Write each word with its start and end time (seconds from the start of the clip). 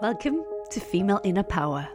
Welcome 0.00 0.44
to 0.70 0.80
Female 0.80 1.20
Inner 1.24 1.42
Power, 1.42 1.88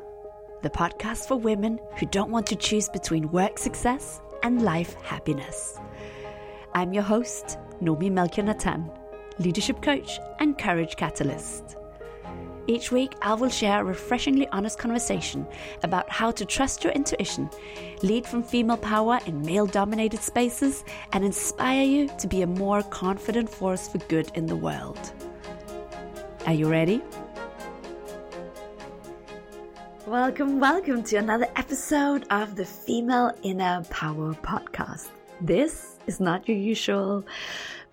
the 0.61 0.69
podcast 0.69 1.27
for 1.27 1.35
women 1.35 1.79
who 1.97 2.05
don't 2.05 2.31
want 2.31 2.47
to 2.47 2.55
choose 2.55 2.89
between 2.89 3.31
work 3.31 3.57
success 3.57 4.21
and 4.43 4.61
life 4.61 4.95
happiness. 5.01 5.79
I'm 6.73 6.93
your 6.93 7.03
host, 7.03 7.57
Noomi 7.81 8.11
Melchior 8.11 8.43
Natan, 8.43 8.89
leadership 9.37 9.81
coach 9.81 10.19
and 10.39 10.57
courage 10.57 10.95
catalyst. 10.95 11.78
Each 12.69 12.91
week, 12.91 13.15
I 13.23 13.33
will 13.33 13.49
share 13.49 13.81
a 13.81 13.83
refreshingly 13.83 14.47
honest 14.49 14.77
conversation 14.77 15.47
about 15.81 16.07
how 16.07 16.29
to 16.29 16.45
trust 16.45 16.83
your 16.83 16.93
intuition, 16.93 17.49
lead 18.03 18.27
from 18.27 18.43
female 18.43 18.77
power 18.77 19.17
in 19.25 19.41
male 19.41 19.65
dominated 19.65 20.19
spaces, 20.19 20.83
and 21.11 21.25
inspire 21.25 21.81
you 21.81 22.11
to 22.19 22.27
be 22.27 22.43
a 22.43 22.45
more 22.45 22.83
confident 22.83 23.49
force 23.49 23.87
for 23.87 23.97
good 23.97 24.29
in 24.35 24.45
the 24.45 24.55
world. 24.55 24.99
Are 26.45 26.53
you 26.53 26.69
ready? 26.69 27.01
Welcome, 30.05 30.59
welcome 30.59 31.01
to 31.05 31.15
another 31.15 31.47
episode 31.55 32.27
of 32.29 32.55
the 32.55 32.65
Female 32.65 33.31
Inner 33.41 33.83
Power 33.89 34.35
Podcast. 34.43 35.07
This 35.41 35.97
is 36.05 36.19
not 36.19 36.47
your 36.47 36.57
usual 36.57 37.25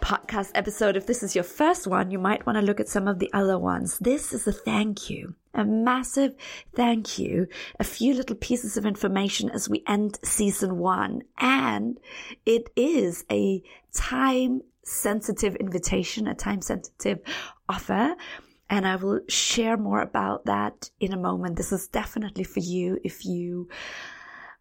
podcast 0.00 0.50
episode. 0.54 0.96
If 0.96 1.06
this 1.06 1.22
is 1.22 1.34
your 1.34 1.44
first 1.44 1.86
one, 1.86 2.10
you 2.10 2.18
might 2.18 2.46
want 2.46 2.56
to 2.56 2.64
look 2.64 2.80
at 2.80 2.88
some 2.88 3.08
of 3.08 3.18
the 3.18 3.32
other 3.32 3.58
ones. 3.58 3.98
This 3.98 4.32
is 4.32 4.46
a 4.46 4.52
thank 4.52 5.10
you, 5.10 5.34
a 5.54 5.64
massive 5.64 6.34
thank 6.74 7.18
you, 7.18 7.48
a 7.80 7.84
few 7.84 8.14
little 8.14 8.36
pieces 8.36 8.76
of 8.76 8.86
information 8.86 9.50
as 9.50 9.68
we 9.68 9.82
end 9.86 10.18
season 10.22 10.78
one. 10.78 11.22
And 11.38 11.98
it 12.44 12.70
is 12.76 13.24
a 13.30 13.62
time 13.92 14.62
sensitive 14.84 15.56
invitation, 15.56 16.26
a 16.26 16.34
time 16.34 16.62
sensitive 16.62 17.20
offer 17.68 18.14
and 18.68 18.86
I 18.86 18.96
will 18.96 19.20
share 19.28 19.76
more 19.76 20.00
about 20.00 20.46
that 20.46 20.90
in 20.98 21.12
a 21.12 21.16
moment. 21.16 21.56
This 21.56 21.72
is 21.72 21.86
definitely 21.88 22.44
for 22.44 22.60
you 22.60 22.98
if 23.04 23.24
you 23.24 23.68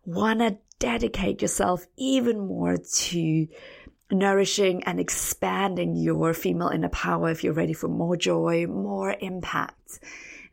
want 0.05 0.39
to 0.39 0.57
dedicate 0.79 1.41
yourself 1.41 1.85
even 1.97 2.39
more 2.39 2.77
to 2.77 3.47
nourishing 4.11 4.83
and 4.83 4.99
expanding 4.99 5.95
your 5.95 6.33
female 6.33 6.69
inner 6.69 6.89
power. 6.89 7.29
If 7.29 7.43
you're 7.43 7.53
ready 7.53 7.73
for 7.73 7.87
more 7.87 8.15
joy, 8.15 8.67
more 8.67 9.15
impact, 9.19 9.99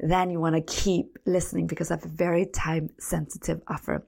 then 0.00 0.30
you 0.30 0.40
want 0.40 0.56
to 0.56 0.62
keep 0.62 1.18
listening 1.26 1.66
because 1.66 1.90
I 1.90 1.94
have 1.94 2.04
a 2.04 2.08
very 2.08 2.46
time 2.46 2.90
sensitive 2.98 3.60
offer. 3.68 4.06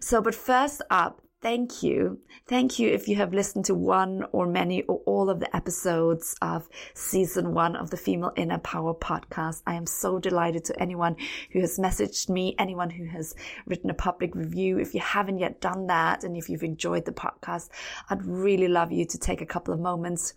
So, 0.00 0.22
but 0.22 0.34
first 0.34 0.82
up, 0.90 1.20
Thank 1.46 1.84
you. 1.84 2.18
Thank 2.48 2.80
you 2.80 2.88
if 2.88 3.06
you 3.06 3.14
have 3.14 3.32
listened 3.32 3.66
to 3.66 3.74
one 3.76 4.24
or 4.32 4.48
many 4.48 4.82
or 4.82 5.00
all 5.06 5.30
of 5.30 5.38
the 5.38 5.54
episodes 5.54 6.34
of 6.42 6.68
season 6.92 7.54
one 7.54 7.76
of 7.76 7.90
the 7.90 7.96
Female 7.96 8.32
Inner 8.34 8.58
Power 8.58 8.92
podcast. 8.94 9.62
I 9.64 9.74
am 9.74 9.86
so 9.86 10.18
delighted 10.18 10.64
to 10.64 10.82
anyone 10.82 11.14
who 11.52 11.60
has 11.60 11.78
messaged 11.78 12.28
me, 12.28 12.56
anyone 12.58 12.90
who 12.90 13.04
has 13.04 13.32
written 13.64 13.90
a 13.90 13.94
public 13.94 14.34
review. 14.34 14.80
If 14.80 14.92
you 14.92 14.98
haven't 14.98 15.38
yet 15.38 15.60
done 15.60 15.86
that 15.86 16.24
and 16.24 16.36
if 16.36 16.48
you've 16.48 16.64
enjoyed 16.64 17.04
the 17.04 17.12
podcast, 17.12 17.68
I'd 18.10 18.26
really 18.26 18.66
love 18.66 18.90
you 18.90 19.06
to 19.06 19.16
take 19.16 19.40
a 19.40 19.46
couple 19.46 19.72
of 19.72 19.78
moments 19.78 20.34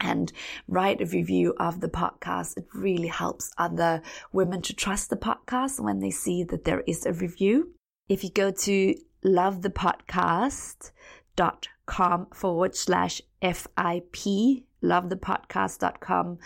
and 0.00 0.30
write 0.68 1.00
a 1.00 1.06
review 1.06 1.54
of 1.58 1.80
the 1.80 1.88
podcast. 1.88 2.58
It 2.58 2.66
really 2.74 3.08
helps 3.08 3.54
other 3.56 4.02
women 4.32 4.60
to 4.60 4.74
trust 4.74 5.08
the 5.08 5.16
podcast 5.16 5.80
when 5.80 6.00
they 6.00 6.10
see 6.10 6.44
that 6.44 6.66
there 6.66 6.82
is 6.86 7.06
a 7.06 7.14
review. 7.14 7.72
If 8.10 8.22
you 8.22 8.30
go 8.30 8.50
to 8.50 8.94
lovethepodcast.com 9.26 12.26
forward 12.32 12.76
slash 12.76 13.20
FIP, 13.42 14.62
lovethepodcast.com 14.82 16.38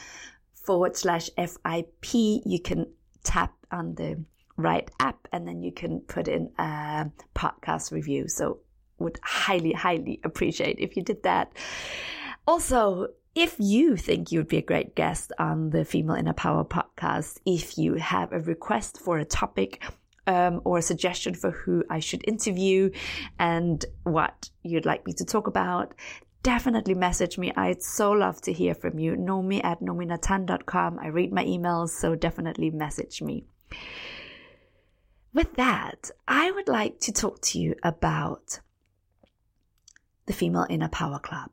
forward 0.55 0.97
slash 0.97 1.31
FIP. 1.37 2.13
You 2.13 2.61
can 2.63 2.87
tap 3.23 3.55
on 3.71 3.95
the 3.95 4.25
right 4.57 4.91
app 4.99 5.29
and 5.33 5.47
then 5.47 5.63
you 5.63 5.71
can 5.73 6.01
put 6.01 6.27
in 6.29 6.51
a 6.59 7.11
podcast 7.35 7.93
review. 7.93 8.29
So 8.29 8.59
would 8.99 9.19
highly, 9.23 9.73
highly 9.73 10.21
appreciate 10.25 10.79
if 10.79 10.97
you 10.97 11.03
did 11.03 11.23
that. 11.23 11.53
Also, 12.47 13.09
if 13.35 13.57
you 13.59 13.97
think 13.97 14.33
you 14.33 14.41
would 14.41 14.49
be 14.49 14.59
a 14.59 14.63
great 14.63 14.95
guest 14.95 15.33
on 15.39 15.71
the 15.71 15.85
Female 15.85 16.17
Inner 16.17 16.33
Power 16.33 16.65
podcast, 16.65 17.39
if 17.47 17.79
you 17.79 17.95
have 17.95 18.33
a 18.33 18.41
request 18.41 18.99
for 18.99 19.19
a 19.19 19.25
topic 19.25 19.83
um, 20.27 20.61
or 20.65 20.79
a 20.79 20.83
suggestion 20.83 21.35
for 21.35 21.51
who 21.51 21.85
I 21.91 22.01
should 22.01 22.27
interview 22.27 22.91
and 23.39 23.85
what 24.05 24.51
you'd 24.63 24.87
like 24.87 25.07
me 25.07 25.13
to 25.15 25.25
talk 25.25 25.47
about, 25.47 25.95
definitely 26.43 26.95
message 26.95 27.39
me. 27.39 27.53
I'd 27.57 27.83
so 27.83 28.13
love 28.13 28.41
to 28.43 28.53
hear 28.53 28.75
from 28.75 28.99
you. 28.99 29.17
Noomi 29.17 29.63
at 29.65 29.81
noominatan.com. 29.81 30.99
I 30.99 31.09
read 31.09 31.33
my 31.33 31.45
emails, 31.45 31.91
so 31.91 32.15
definitely 32.15 32.71
message 32.71 33.23
me. 33.23 33.45
With 35.33 35.55
that, 35.55 36.11
I 36.27 36.51
would 36.51 36.69
like 36.69 36.99
to 37.01 37.13
talk 37.13 37.41
to 37.43 37.61
you 37.61 37.77
about 37.83 38.61
the 40.27 40.33
Female 40.33 40.67
Inner 40.69 40.89
Power 40.89 41.19
Club. 41.19 41.51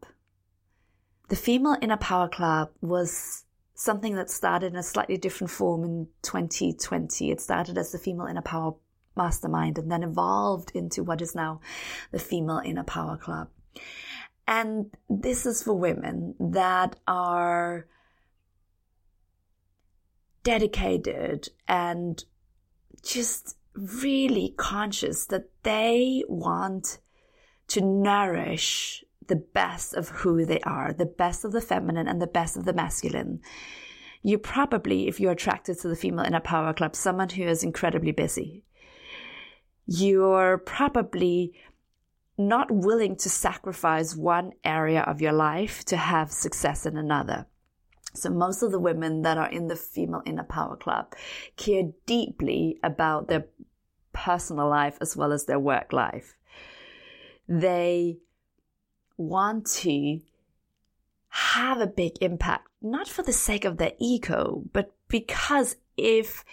The 1.29 1.35
Female 1.35 1.77
Inner 1.81 1.97
Power 1.97 2.27
Club 2.27 2.69
was 2.81 3.43
something 3.77 4.15
that 4.15 4.29
started 4.29 4.73
in 4.73 4.79
a 4.79 4.83
slightly 4.83 5.17
different 5.17 5.51
form 5.51 5.83
in 5.83 6.07
2020. 6.23 7.29
It 7.29 7.39
started 7.39 7.77
as 7.77 7.91
the 7.91 7.99
Female 7.99 8.25
Inner 8.25 8.41
Power 8.41 8.73
Mastermind 9.15 9.77
and 9.77 9.91
then 9.91 10.03
evolved 10.03 10.71
into 10.73 11.03
what 11.03 11.21
is 11.21 11.35
now 11.35 11.61
the 12.11 12.19
Female 12.19 12.61
Inner 12.65 12.83
Power 12.83 13.17
Club. 13.17 13.49
And 14.47 14.91
this 15.09 15.45
is 15.45 15.61
for 15.61 15.73
women 15.73 16.33
that 16.39 16.95
are 17.07 17.87
dedicated 20.41 21.49
and 21.67 22.23
just 23.03 23.57
really 23.75 24.55
conscious 24.57 25.27
that 25.27 25.49
they 25.61 26.23
want 26.27 26.97
to 27.67 27.81
nourish 27.81 29.03
the 29.27 29.35
best 29.35 29.93
of 29.93 30.09
who 30.09 30.45
they 30.45 30.59
are, 30.61 30.93
the 30.93 31.05
best 31.05 31.45
of 31.45 31.51
the 31.51 31.61
feminine 31.61 32.07
and 32.07 32.21
the 32.21 32.27
best 32.27 32.57
of 32.57 32.65
the 32.65 32.73
masculine. 32.73 33.41
You 34.21 34.37
probably, 34.37 35.07
if 35.07 35.19
you're 35.19 35.31
attracted 35.31 35.79
to 35.79 35.87
the 35.87 35.95
female 35.95 36.25
inner 36.25 36.39
power 36.39 36.73
club, 36.73 36.95
someone 36.95 37.29
who 37.29 37.43
is 37.43 37.63
incredibly 37.63 38.11
busy. 38.11 38.63
You're 39.85 40.57
probably 40.57 41.53
not 42.37 42.69
willing 42.69 43.15
to 43.17 43.29
sacrifice 43.29 44.15
one 44.15 44.51
area 44.63 45.01
of 45.01 45.21
your 45.21 45.31
life 45.31 45.83
to 45.85 45.97
have 45.97 46.31
success 46.31 46.85
in 46.85 46.97
another. 46.97 47.47
So 48.13 48.29
most 48.29 48.63
of 48.63 48.71
the 48.71 48.79
women 48.79 49.21
that 49.23 49.37
are 49.37 49.49
in 49.49 49.67
the 49.67 49.75
female 49.75 50.23
inner 50.25 50.43
power 50.43 50.75
club 50.75 51.13
care 51.55 51.83
deeply 52.05 52.79
about 52.83 53.27
their 53.27 53.45
personal 54.13 54.67
life 54.69 54.97
as 55.01 55.15
well 55.15 55.31
as 55.31 55.45
their 55.45 55.59
work 55.59 55.93
life. 55.93 56.35
They 57.47 58.17
want 59.17 59.65
to 59.67 60.21
have 61.29 61.79
a 61.79 61.87
big 61.87 62.13
impact, 62.21 62.67
not 62.81 63.07
for 63.07 63.23
the 63.23 63.33
sake 63.33 63.65
of 63.65 63.77
their 63.77 63.93
ego, 63.99 64.63
but 64.73 64.93
because 65.07 65.75
if 65.97 66.45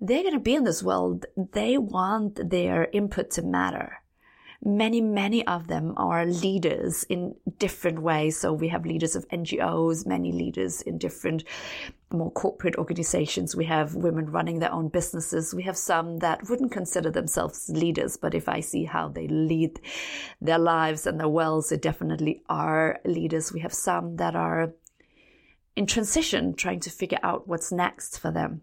they're 0.00 0.22
going 0.22 0.34
to 0.34 0.40
be 0.40 0.54
in 0.54 0.64
this 0.64 0.82
world, 0.82 1.26
they 1.36 1.78
want 1.78 2.50
their 2.50 2.88
input 2.92 3.30
to 3.32 3.42
matter 3.42 4.01
many, 4.64 5.00
many 5.00 5.46
of 5.46 5.66
them 5.66 5.94
are 5.96 6.24
leaders 6.24 7.04
in 7.04 7.34
different 7.58 8.00
ways. 8.00 8.38
So 8.38 8.52
we 8.52 8.68
have 8.68 8.86
leaders 8.86 9.16
of 9.16 9.28
NGOs, 9.28 10.06
many 10.06 10.32
leaders 10.32 10.82
in 10.82 10.98
different 10.98 11.44
more 12.12 12.30
corporate 12.30 12.76
organizations. 12.76 13.56
We 13.56 13.64
have 13.64 13.94
women 13.94 14.26
running 14.30 14.58
their 14.58 14.72
own 14.72 14.88
businesses. 14.88 15.54
We 15.54 15.62
have 15.62 15.76
some 15.76 16.18
that 16.18 16.48
wouldn't 16.48 16.72
consider 16.72 17.10
themselves 17.10 17.68
leaders, 17.70 18.16
but 18.16 18.34
if 18.34 18.48
I 18.48 18.60
see 18.60 18.84
how 18.84 19.08
they 19.08 19.26
lead 19.28 19.80
their 20.40 20.58
lives 20.58 21.06
and 21.06 21.18
their 21.18 21.28
wells, 21.28 21.70
they 21.70 21.78
definitely 21.78 22.42
are 22.48 23.00
leaders. 23.04 23.52
We 23.52 23.60
have 23.60 23.74
some 23.74 24.16
that 24.16 24.36
are 24.36 24.74
in 25.74 25.86
transition, 25.86 26.54
trying 26.54 26.80
to 26.80 26.90
figure 26.90 27.18
out 27.22 27.48
what's 27.48 27.72
next 27.72 28.18
for 28.18 28.30
them 28.30 28.60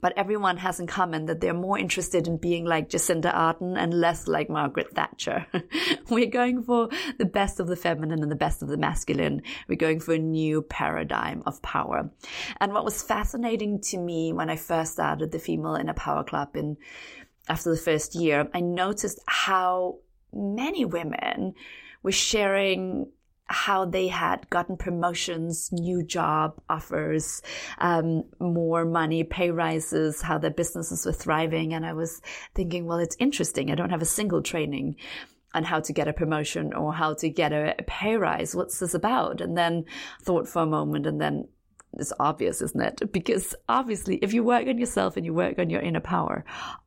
but 0.00 0.12
everyone 0.16 0.56
has 0.58 0.80
in 0.80 0.86
common 0.86 1.26
that 1.26 1.40
they're 1.40 1.54
more 1.54 1.78
interested 1.78 2.26
in 2.26 2.36
being 2.36 2.64
like 2.64 2.88
Jacinda 2.88 3.34
Ardern 3.34 3.76
and 3.78 3.94
less 3.94 4.26
like 4.28 4.48
Margaret 4.48 4.92
Thatcher. 4.94 5.46
We're 6.10 6.30
going 6.30 6.62
for 6.62 6.88
the 7.18 7.24
best 7.24 7.60
of 7.60 7.66
the 7.66 7.76
feminine 7.76 8.22
and 8.22 8.30
the 8.30 8.36
best 8.36 8.62
of 8.62 8.68
the 8.68 8.76
masculine. 8.76 9.42
We're 9.68 9.76
going 9.76 10.00
for 10.00 10.14
a 10.14 10.18
new 10.18 10.62
paradigm 10.62 11.42
of 11.46 11.62
power. 11.62 12.10
And 12.60 12.72
what 12.72 12.84
was 12.84 13.02
fascinating 13.02 13.80
to 13.82 13.98
me 13.98 14.32
when 14.32 14.50
I 14.50 14.56
first 14.56 14.92
started 14.92 15.32
the 15.32 15.38
Female 15.38 15.74
Inner 15.74 15.94
Power 15.94 16.24
Club 16.24 16.56
in 16.56 16.76
after 17.48 17.70
the 17.70 17.76
first 17.76 18.14
year, 18.14 18.48
I 18.52 18.60
noticed 18.60 19.20
how 19.26 19.98
many 20.32 20.84
women 20.84 21.54
were 22.02 22.12
sharing 22.12 23.08
how 23.48 23.84
they 23.84 24.08
had 24.08 24.48
gotten 24.50 24.76
promotions, 24.76 25.70
new 25.72 26.02
job 26.02 26.60
offers, 26.68 27.42
um, 27.78 28.24
more 28.40 28.84
money, 28.84 29.22
pay 29.22 29.50
rises, 29.50 30.20
how 30.20 30.38
their 30.38 30.50
businesses 30.50 31.06
were 31.06 31.12
thriving. 31.12 31.72
And 31.72 31.86
I 31.86 31.92
was 31.92 32.20
thinking, 32.54 32.86
well, 32.86 32.98
it's 32.98 33.16
interesting. 33.18 33.70
I 33.70 33.76
don't 33.76 33.90
have 33.90 34.02
a 34.02 34.06
single 34.06 34.42
training 34.42 34.96
on 35.54 35.64
how 35.64 35.80
to 35.80 35.92
get 35.92 36.08
a 36.08 36.12
promotion 36.12 36.74
or 36.74 36.92
how 36.92 37.14
to 37.14 37.28
get 37.28 37.52
a, 37.52 37.74
pay 37.86 38.16
rise. 38.16 38.54
What's 38.54 38.80
this 38.80 38.94
about? 38.94 39.40
And 39.40 39.56
then 39.56 39.84
thought 40.22 40.48
for 40.48 40.62
a 40.62 40.66
moment 40.66 41.06
and 41.06 41.20
then 41.20 41.48
it's 41.94 42.12
obvious, 42.18 42.60
isn't 42.60 42.80
it? 42.80 43.00
Because 43.12 43.54
obviously, 43.68 44.16
if 44.16 44.34
you 44.34 44.42
work 44.42 44.66
on 44.66 44.78
yourself 44.78 45.16
and 45.16 45.24
you 45.24 45.32
work 45.32 45.58
on 45.58 45.70
your 45.70 45.80
inner 45.80 46.00
power, 46.00 46.44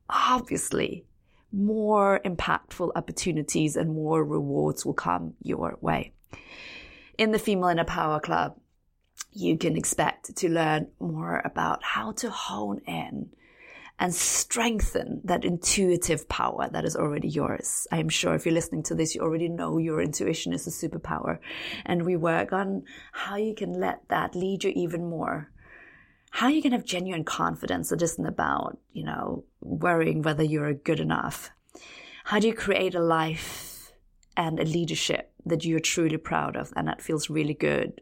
obviously 0.10 1.06
more 1.52 2.20
impactful 2.24 2.92
opportunities 2.96 3.76
and 3.76 3.90
more 3.90 4.24
rewards 4.24 4.86
will 4.86 4.94
come 4.94 5.34
your 5.42 5.78
way. 5.82 6.14
In 7.18 7.32
the 7.32 7.40
Female 7.40 7.70
Inner 7.70 7.84
Power 7.84 8.20
Club, 8.20 8.58
you 9.32 9.58
can 9.58 9.76
expect 9.76 10.36
to 10.38 10.50
learn 10.50 10.88
more 11.00 11.42
about 11.44 11.84
how 11.84 12.12
to 12.14 12.30
hone 12.30 12.82
in 12.88 13.30
and 14.00 14.16
strengthen 14.16 15.20
that 15.26 15.44
intuitive 15.44 16.30
power 16.30 16.70
that 16.72 16.86
is 16.86 16.96
already 16.96 17.28
yours. 17.28 17.86
I 17.92 17.98
am 18.00 18.08
sure 18.08 18.34
if 18.34 18.46
you're 18.46 18.54
listening 18.54 18.84
to 18.84 18.96
this, 18.96 19.14
you 19.14 19.22
already 19.22 19.50
know 19.50 19.78
your 19.78 20.02
intuition 20.02 20.54
is 20.54 20.66
a 20.66 20.70
superpower. 20.88 21.40
And 21.86 22.06
we 22.06 22.16
work 22.16 22.54
on 22.54 22.84
how 23.12 23.36
you 23.36 23.54
can 23.54 23.74
let 23.74 24.08
that 24.08 24.36
lead 24.36 24.64
you 24.64 24.72
even 24.74 25.10
more. 25.10 25.52
How 26.32 26.48
you 26.48 26.62
can 26.62 26.72
have 26.72 26.86
genuine 26.86 27.26
confidence 27.26 27.90
that 27.90 28.02
isn't 28.02 28.26
about, 28.26 28.78
you 28.94 29.04
know, 29.04 29.44
worrying 29.60 30.22
whether 30.22 30.44
you're 30.44 30.74
good 30.74 31.02
enough. 31.02 31.52
How 32.24 32.40
do 32.40 32.48
you 32.48 32.54
create 32.54 32.96
a 32.96 33.02
life 33.02 33.69
and 34.40 34.60
a 34.60 34.64
leadership 34.64 35.34
that 35.46 35.66
you're 35.66 35.82
truly 35.82 36.18
proud 36.18 36.56
of 36.56 36.72
and 36.76 36.88
that 36.88 37.02
feels 37.02 37.30
really 37.30 37.54
good? 37.54 38.02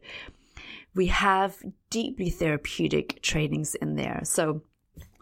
We 0.95 1.07
have 1.07 1.57
deeply 1.89 2.30
therapeutic 2.30 3.22
trainings 3.22 3.75
in 3.75 3.95
there. 3.95 4.22
So 4.24 4.62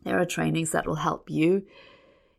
there 0.04 0.20
are 0.20 0.26
trainings 0.26 0.72
that 0.72 0.86
will 0.86 0.96
help 0.96 1.30
you 1.30 1.66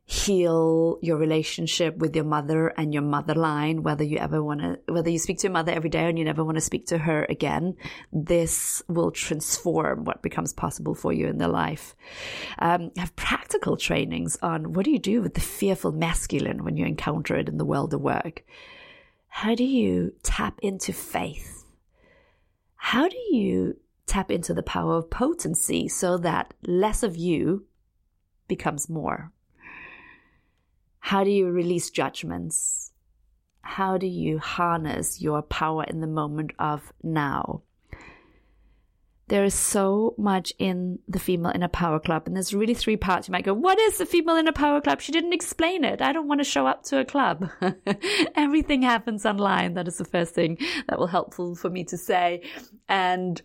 heal 0.08 1.00
your 1.02 1.16
relationship 1.16 1.96
with 1.96 2.14
your 2.14 2.24
mother 2.24 2.68
and 2.68 2.94
your 2.94 3.02
mother 3.02 3.34
line, 3.34 3.82
whether 3.82 4.04
you 4.04 4.18
ever 4.18 4.40
want 4.40 4.60
to, 4.60 4.78
whether 4.86 5.10
you 5.10 5.18
speak 5.18 5.36
to 5.38 5.48
your 5.48 5.52
mother 5.52 5.72
every 5.72 5.90
day 5.90 6.08
and 6.08 6.16
you 6.16 6.24
never 6.24 6.44
want 6.44 6.56
to 6.56 6.60
speak 6.60 6.86
to 6.86 6.96
her 6.96 7.26
again, 7.28 7.74
this 8.12 8.80
will 8.86 9.10
transform 9.10 10.04
what 10.04 10.22
becomes 10.22 10.52
possible 10.52 10.94
for 10.94 11.12
you 11.12 11.26
in 11.26 11.38
their 11.38 11.48
life. 11.48 11.96
Um, 12.60 12.92
have 12.96 13.16
practical 13.16 13.76
trainings 13.76 14.38
on 14.42 14.74
what 14.74 14.84
do 14.84 14.92
you 14.92 15.00
do 15.00 15.20
with 15.20 15.34
the 15.34 15.40
fearful 15.40 15.90
masculine 15.90 16.62
when 16.62 16.76
you 16.76 16.86
encounter 16.86 17.34
it 17.34 17.48
in 17.48 17.58
the 17.58 17.64
world 17.64 17.92
of 17.92 18.00
work? 18.00 18.44
How 19.26 19.56
do 19.56 19.64
you 19.64 20.14
tap 20.22 20.60
into 20.62 20.92
faith? 20.92 21.64
How 22.76 23.08
do 23.08 23.18
you 23.32 23.76
tap 24.06 24.30
into 24.30 24.54
the 24.54 24.62
power 24.62 24.98
of 24.98 25.10
potency 25.10 25.88
so 25.88 26.16
that 26.18 26.54
less 26.64 27.02
of 27.02 27.16
you 27.16 27.66
becomes 28.46 28.88
more? 28.88 29.32
How 31.06 31.22
do 31.22 31.30
you 31.30 31.48
release 31.48 31.90
judgments? 31.90 32.90
How 33.60 33.96
do 33.96 34.08
you 34.08 34.40
harness 34.40 35.22
your 35.22 35.40
power 35.40 35.84
in 35.84 36.00
the 36.00 36.08
moment 36.08 36.50
of 36.58 36.92
now? 37.00 37.62
There 39.28 39.44
is 39.44 39.54
so 39.54 40.16
much 40.18 40.52
in 40.58 40.98
the 41.06 41.20
Female 41.20 41.52
Inner 41.54 41.68
Power 41.68 42.00
Club, 42.00 42.24
and 42.26 42.34
there's 42.34 42.52
really 42.52 42.74
three 42.74 42.96
parts. 42.96 43.28
You 43.28 43.32
might 43.32 43.44
go, 43.44 43.54
What 43.54 43.78
is 43.78 43.98
the 43.98 44.04
Female 44.04 44.34
Inner 44.34 44.50
Power 44.50 44.80
Club? 44.80 45.00
She 45.00 45.12
didn't 45.12 45.32
explain 45.32 45.84
it. 45.84 46.02
I 46.02 46.12
don't 46.12 46.26
want 46.26 46.40
to 46.40 46.44
show 46.44 46.66
up 46.66 46.82
to 46.86 46.98
a 46.98 47.04
club. 47.04 47.52
Everything 48.34 48.82
happens 48.82 49.24
online. 49.24 49.74
That 49.74 49.86
is 49.86 49.98
the 49.98 50.04
first 50.04 50.34
thing 50.34 50.58
that 50.88 50.98
will 50.98 51.06
helpful 51.06 51.54
for 51.54 51.70
me 51.70 51.84
to 51.84 51.96
say. 51.96 52.42
And 52.88 53.40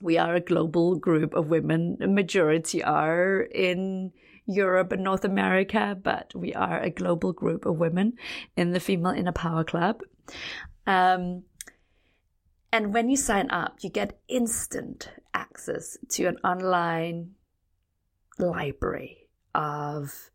we 0.00 0.18
are 0.18 0.36
a 0.36 0.40
global 0.40 0.94
group 0.94 1.34
of 1.34 1.48
women. 1.48 1.98
A 2.00 2.06
majority 2.06 2.84
are 2.84 3.40
in 3.40 4.12
Europe 4.46 4.92
and 4.92 5.02
North 5.02 5.24
America, 5.24 5.96
but 6.00 6.32
we 6.34 6.54
are 6.54 6.80
a 6.80 6.90
global 6.90 7.32
group 7.32 7.66
of 7.66 7.78
women 7.78 8.14
in 8.56 8.72
the 8.72 8.80
Female 8.80 9.12
Inner 9.12 9.32
Power 9.32 9.64
Club. 9.64 10.02
Um, 10.86 11.42
and 12.72 12.92
when 12.94 13.08
you 13.08 13.16
sign 13.16 13.50
up, 13.50 13.78
you 13.80 13.90
get 13.90 14.20
instant 14.28 15.10
access 15.34 15.96
to 16.10 16.26
an 16.26 16.36
online 16.44 17.32
library 18.38 19.28
of 19.54 20.30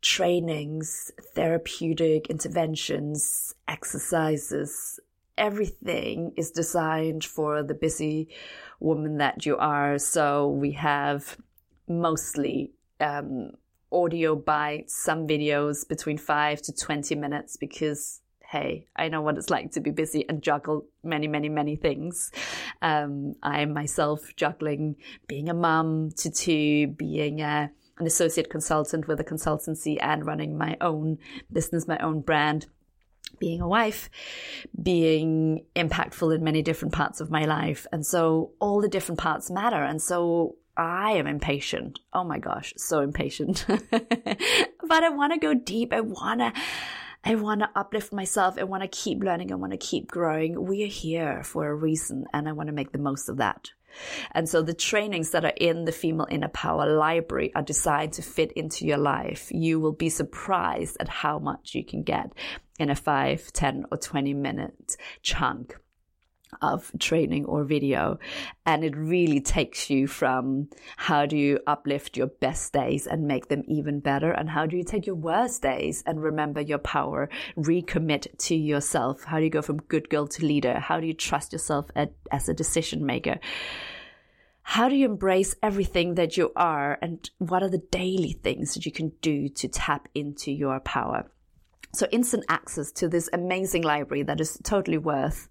trainings, 0.00 1.10
therapeutic 1.34 2.28
interventions, 2.28 3.54
exercises, 3.66 5.00
everything 5.36 6.32
is 6.36 6.50
designed 6.50 7.24
for 7.24 7.62
the 7.62 7.74
busy 7.74 8.28
woman 8.80 9.18
that 9.18 9.46
you 9.46 9.56
are. 9.56 9.98
So 9.98 10.48
we 10.48 10.72
have 10.72 11.36
mostly 11.88 12.72
um, 13.00 13.52
audio 13.90 14.34
bites, 14.34 15.02
some 15.02 15.26
videos 15.26 15.86
between 15.88 16.18
five 16.18 16.60
to 16.62 16.72
20 16.72 17.14
minutes 17.14 17.56
because 17.56 18.20
hey, 18.50 18.86
I 18.96 19.08
know 19.08 19.20
what 19.20 19.36
it's 19.36 19.50
like 19.50 19.72
to 19.72 19.80
be 19.80 19.90
busy 19.90 20.26
and 20.26 20.42
juggle 20.42 20.86
many, 21.04 21.28
many, 21.28 21.50
many 21.50 21.76
things. 21.76 22.32
Um, 22.80 23.34
I 23.42 23.60
am 23.60 23.74
myself 23.74 24.32
juggling 24.36 24.96
being 25.26 25.50
a 25.50 25.54
mum 25.54 26.12
to 26.16 26.30
two, 26.30 26.86
being 26.86 27.42
a, 27.42 27.70
an 27.98 28.06
associate 28.06 28.48
consultant 28.48 29.06
with 29.06 29.20
a 29.20 29.24
consultancy 29.24 29.98
and 30.00 30.24
running 30.24 30.56
my 30.56 30.78
own 30.80 31.18
business, 31.52 31.86
my 31.86 31.98
own 31.98 32.22
brand 32.22 32.66
being 33.38 33.60
a 33.60 33.68
wife, 33.68 34.08
being 34.82 35.64
impactful 35.76 36.34
in 36.34 36.42
many 36.42 36.62
different 36.62 36.94
parts 36.94 37.20
of 37.20 37.30
my 37.30 37.44
life. 37.44 37.86
And 37.92 38.04
so 38.06 38.52
all 38.58 38.80
the 38.80 38.88
different 38.88 39.20
parts 39.20 39.50
matter. 39.50 39.82
And 39.82 40.00
so 40.00 40.56
I 40.78 41.12
am 41.12 41.26
impatient. 41.26 41.98
Oh 42.12 42.22
my 42.22 42.38
gosh, 42.38 42.72
so 42.76 43.00
impatient. 43.00 43.66
but 43.90 45.04
I 45.04 45.08
want 45.08 45.32
to 45.32 45.38
go 45.40 45.52
deep. 45.52 45.92
I 45.92 46.00
want 46.00 46.40
to. 46.40 46.52
I 47.24 47.34
want 47.34 47.60
to 47.60 47.70
uplift 47.74 48.12
myself. 48.12 48.56
I 48.58 48.62
want 48.62 48.84
to 48.84 48.88
keep 48.88 49.24
learning. 49.24 49.50
I 49.50 49.56
want 49.56 49.72
to 49.72 49.76
keep 49.76 50.06
growing. 50.06 50.64
We 50.64 50.84
are 50.84 50.86
here 50.86 51.42
for 51.42 51.66
a 51.66 51.74
reason, 51.74 52.26
and 52.32 52.48
I 52.48 52.52
want 52.52 52.68
to 52.68 52.72
make 52.72 52.92
the 52.92 52.98
most 52.98 53.28
of 53.28 53.38
that. 53.38 53.72
And 54.30 54.48
so 54.48 54.62
the 54.62 54.72
trainings 54.72 55.30
that 55.30 55.44
are 55.44 55.54
in 55.56 55.84
the 55.84 55.90
Female 55.90 56.28
Inner 56.30 56.48
Power 56.48 56.88
Library 56.88 57.52
are 57.56 57.62
designed 57.62 58.12
to 58.14 58.22
fit 58.22 58.52
into 58.52 58.86
your 58.86 58.98
life. 58.98 59.48
You 59.50 59.80
will 59.80 59.92
be 59.92 60.08
surprised 60.08 60.96
at 61.00 61.08
how 61.08 61.40
much 61.40 61.74
you 61.74 61.84
can 61.84 62.04
get 62.04 62.32
in 62.78 62.88
a 62.88 62.94
5, 62.94 63.52
10, 63.52 63.86
or 63.90 63.98
20 63.98 64.34
minute 64.34 64.96
chunk 65.22 65.76
of 66.62 66.90
training 66.98 67.44
or 67.44 67.64
video. 67.64 68.18
And 68.66 68.84
it 68.84 68.96
really 68.96 69.40
takes 69.40 69.90
you 69.90 70.06
from 70.06 70.68
how 70.96 71.26
do 71.26 71.36
you 71.36 71.60
uplift 71.66 72.16
your 72.16 72.26
best 72.26 72.72
days 72.72 73.06
and 73.06 73.26
make 73.26 73.48
them 73.48 73.62
even 73.66 74.00
better? 74.00 74.30
And 74.30 74.50
how 74.50 74.66
do 74.66 74.76
you 74.76 74.84
take 74.84 75.06
your 75.06 75.16
worst 75.16 75.62
days 75.62 76.02
and 76.06 76.22
remember 76.22 76.60
your 76.60 76.78
power, 76.78 77.28
recommit 77.56 78.36
to 78.38 78.54
yourself? 78.54 79.24
How 79.24 79.38
do 79.38 79.44
you 79.44 79.50
go 79.50 79.62
from 79.62 79.78
good 79.78 80.08
girl 80.08 80.26
to 80.28 80.44
leader? 80.44 80.78
How 80.78 81.00
do 81.00 81.06
you 81.06 81.14
trust 81.14 81.52
yourself 81.52 81.86
at, 81.94 82.12
as 82.30 82.48
a 82.48 82.54
decision 82.54 83.04
maker? 83.04 83.38
How 84.62 84.90
do 84.90 84.96
you 84.96 85.06
embrace 85.06 85.54
everything 85.62 86.16
that 86.16 86.36
you 86.36 86.52
are? 86.54 86.98
And 87.00 87.28
what 87.38 87.62
are 87.62 87.70
the 87.70 87.82
daily 87.90 88.32
things 88.32 88.74
that 88.74 88.84
you 88.84 88.92
can 88.92 89.12
do 89.22 89.48
to 89.48 89.68
tap 89.68 90.08
into 90.14 90.52
your 90.52 90.78
power? 90.80 91.30
So 91.94 92.06
instant 92.12 92.44
access 92.50 92.92
to 92.92 93.08
this 93.08 93.30
amazing 93.32 93.82
library 93.82 94.24
that 94.24 94.42
is 94.42 94.58
totally 94.62 94.98
worth 94.98 95.48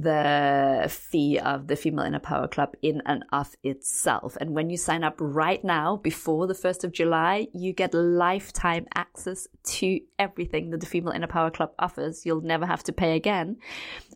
the 0.00 0.86
fee 0.88 1.40
of 1.40 1.66
the 1.66 1.74
Female 1.74 2.04
Inner 2.04 2.20
Power 2.20 2.46
Club 2.46 2.74
in 2.82 3.02
and 3.04 3.24
of 3.32 3.56
itself. 3.64 4.36
And 4.40 4.54
when 4.54 4.70
you 4.70 4.76
sign 4.76 5.02
up 5.02 5.16
right 5.18 5.62
now, 5.64 5.96
before 5.96 6.46
the 6.46 6.54
1st 6.54 6.84
of 6.84 6.92
July, 6.92 7.48
you 7.52 7.72
get 7.72 7.92
lifetime 7.94 8.86
access 8.94 9.48
to 9.64 9.98
everything 10.18 10.70
that 10.70 10.80
the 10.80 10.86
Female 10.86 11.12
Inner 11.12 11.26
Power 11.26 11.50
Club 11.50 11.72
offers. 11.80 12.24
You'll 12.24 12.42
never 12.42 12.64
have 12.64 12.84
to 12.84 12.92
pay 12.92 13.16
again. 13.16 13.56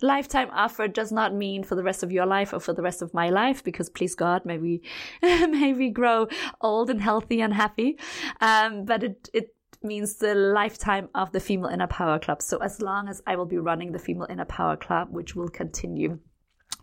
Lifetime 0.03 0.51
offer 0.53 0.87
does 0.87 1.11
not 1.11 1.35
mean 1.35 1.65
for 1.65 1.75
the 1.75 1.83
rest 1.83 2.05
of 2.05 2.12
your 2.12 2.27
life 2.27 2.53
or 2.53 2.61
for 2.61 2.73
the 2.73 2.83
rest 2.83 3.03
of 3.03 3.12
my 3.12 3.31
life, 3.31 3.65
because 3.65 3.91
please 3.91 4.15
God, 4.15 4.45
may 4.45 4.59
we, 4.59 4.83
may 5.23 5.73
we 5.73 5.91
grow 5.91 6.29
old 6.61 6.91
and 6.91 7.03
healthy 7.03 7.41
and 7.41 7.53
happy. 7.53 7.99
Um, 8.41 8.85
but 8.85 9.03
it, 9.03 9.29
it 9.35 9.49
means 9.85 10.17
the 10.17 10.35
lifetime 10.35 11.09
of 11.15 11.33
the 11.33 11.41
Female 11.41 11.71
Inner 11.71 11.87
Power 11.87 12.19
Club. 12.19 12.43
So 12.43 12.59
as 12.59 12.81
long 12.81 13.09
as 13.09 13.23
I 13.27 13.37
will 13.37 13.47
be 13.47 13.59
running 13.59 13.93
the 13.93 13.99
Female 13.99 14.27
Inner 14.29 14.45
Power 14.45 14.77
Club, 14.77 15.09
which 15.11 15.35
will 15.35 15.49
continue 15.49 16.19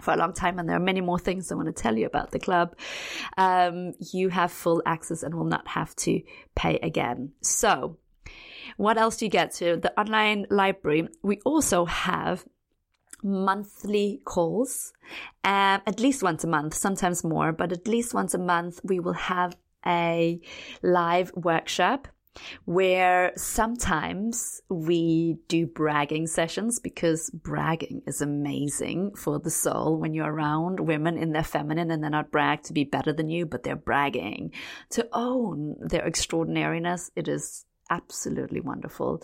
for 0.01 0.13
a 0.13 0.17
long 0.17 0.33
time, 0.33 0.59
and 0.59 0.67
there 0.67 0.75
are 0.75 0.81
many 0.81 1.01
more 1.01 1.19
things 1.19 1.51
I 1.51 1.55
want 1.55 1.67
to 1.67 1.73
tell 1.73 1.97
you 1.97 2.05
about 2.05 2.31
the 2.31 2.39
club. 2.39 2.75
Um, 3.37 3.93
you 4.13 4.29
have 4.29 4.51
full 4.51 4.81
access 4.85 5.23
and 5.23 5.35
will 5.35 5.45
not 5.45 5.67
have 5.67 5.95
to 5.97 6.21
pay 6.55 6.79
again. 6.81 7.33
So, 7.41 7.97
what 8.77 8.97
else 8.97 9.17
do 9.17 9.25
you 9.25 9.31
get 9.31 9.53
to 9.55 9.77
the 9.77 9.97
online 9.99 10.45
library? 10.49 11.09
We 11.21 11.39
also 11.43 11.85
have 11.85 12.45
monthly 13.23 14.21
calls, 14.23 14.93
um, 15.43 15.81
at 15.85 15.99
least 15.99 16.23
once 16.23 16.43
a 16.43 16.47
month, 16.47 16.73
sometimes 16.73 17.23
more, 17.23 17.51
but 17.51 17.71
at 17.71 17.87
least 17.87 18.13
once 18.13 18.33
a 18.33 18.37
month, 18.37 18.79
we 18.83 18.99
will 18.99 19.13
have 19.13 19.57
a 19.85 20.39
live 20.81 21.31
workshop 21.35 22.07
where 22.65 23.31
sometimes 23.35 24.61
we 24.69 25.37
do 25.47 25.65
bragging 25.67 26.27
sessions 26.27 26.79
because 26.79 27.29
bragging 27.31 28.01
is 28.07 28.21
amazing 28.21 29.15
for 29.15 29.39
the 29.39 29.49
soul 29.49 29.97
when 29.97 30.13
you're 30.13 30.31
around 30.31 30.79
women 30.79 31.17
in 31.17 31.31
their 31.31 31.43
feminine 31.43 31.91
and 31.91 32.03
they're 32.03 32.09
not 32.09 32.31
brag 32.31 32.63
to 32.63 32.73
be 32.73 32.83
better 32.83 33.13
than 33.13 33.29
you, 33.29 33.45
but 33.45 33.63
they're 33.63 33.75
bragging 33.75 34.51
to 34.89 35.07
own 35.13 35.75
their 35.79 36.05
extraordinariness. 36.05 37.11
It 37.15 37.27
is 37.27 37.65
absolutely 37.89 38.61
wonderful. 38.61 39.21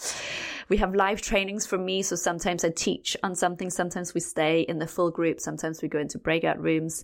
We 0.69 0.77
have 0.77 0.95
live 0.95 1.21
trainings 1.21 1.65
from 1.65 1.85
me. 1.85 2.01
So 2.01 2.15
sometimes 2.15 2.63
I 2.63 2.69
teach 2.69 3.15
on 3.23 3.35
something. 3.35 3.69
Sometimes 3.69 4.13
we 4.13 4.21
stay 4.21 4.61
in 4.61 4.79
the 4.79 4.87
full 4.87 5.11
group. 5.11 5.39
Sometimes 5.39 5.81
we 5.81 5.87
go 5.87 5.99
into 5.99 6.17
breakout 6.17 6.59
rooms. 6.59 7.03